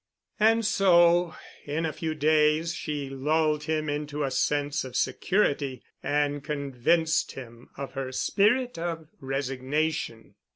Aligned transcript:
And 0.39 0.65
so 0.65 1.35
in 1.63 1.85
a 1.85 1.93
few 1.93 2.15
days 2.15 2.73
she 2.73 3.07
lulled 3.07 3.65
him 3.65 3.87
into 3.87 4.23
a 4.23 4.31
sense 4.31 4.83
of 4.83 4.95
security 4.95 5.83
and 6.01 6.43
convinced 6.43 7.33
him 7.33 7.69
of 7.77 7.91
her 7.93 8.11
spirit 8.11 8.79
of 8.79 9.09
resignation. 9.19 10.33